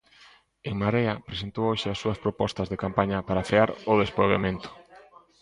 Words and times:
En 0.69 0.73
Marea 0.81 1.21
presentou 1.27 1.65
hoxe 1.71 1.87
as 1.89 1.99
súas 2.01 2.21
propostas 2.23 2.67
de 2.69 2.81
campaña 2.83 3.19
para 3.27 3.47
frear 3.49 3.69
o 3.91 3.93
despoboamento. 4.03 4.69